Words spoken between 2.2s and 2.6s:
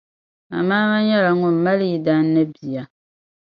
ni